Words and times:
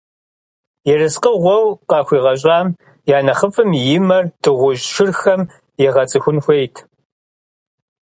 Ерыскъыгъуэу 0.91 1.67
къахуигъэщӀам 1.89 2.67
я 3.15 3.17
нэхъыфӀым 3.25 3.69
и 3.95 3.99
мэр 4.07 4.23
дыгъужь 4.41 4.83
шырхэм 4.93 5.41
егъэцӀыхун 5.87 6.37
хуейт! 6.43 6.75